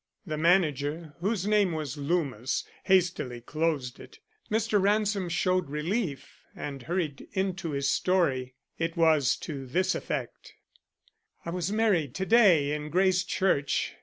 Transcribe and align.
The 0.25 0.35
manager, 0.35 1.13
whose 1.19 1.45
name 1.45 1.73
was 1.73 1.95
Loomis, 1.95 2.63
hastily 2.85 3.39
closed 3.39 3.99
it. 3.99 4.17
Mr. 4.49 4.81
Ransom 4.81 5.29
showed 5.29 5.69
relief 5.69 6.43
and 6.55 6.81
hurried 6.81 7.27
into 7.33 7.73
his 7.73 7.87
story. 7.87 8.55
It 8.79 8.97
was 8.97 9.35
to 9.45 9.67
this 9.67 9.93
effect: 9.93 10.55
"I 11.45 11.51
was 11.51 11.71
married 11.71 12.15
to 12.15 12.25
day 12.25 12.71
in 12.73 12.89
Grace 12.89 13.23
Church. 13.23 13.93